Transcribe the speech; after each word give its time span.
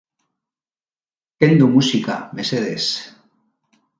Kendu 1.43 1.69
musika, 1.75 2.17
mesedez. 2.39 2.83